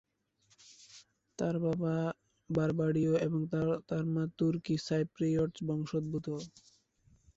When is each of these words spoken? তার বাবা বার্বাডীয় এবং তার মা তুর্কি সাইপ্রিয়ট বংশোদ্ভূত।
তার 1.39 1.55
বাবা 1.65 1.95
বার্বাডীয় 2.49 3.13
এবং 3.25 3.41
তার 3.89 4.03
মা 4.13 4.23
তুর্কি 4.37 4.75
সাইপ্রিয়ট 4.87 5.53
বংশোদ্ভূত। 5.67 6.27